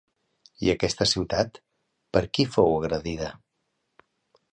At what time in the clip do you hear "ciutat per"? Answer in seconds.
1.11-2.23